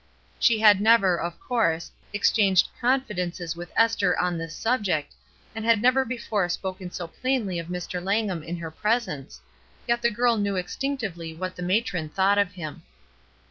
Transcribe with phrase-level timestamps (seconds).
[0.39, 5.13] She had never, of course, exchanged con fidences with Esther on this subject,
[5.53, 8.03] and had never before spoken so plainly of Mr.
[8.03, 9.41] Langham in her presence,
[9.87, 12.81] yet the girl knew instinctively what the matron thought of him.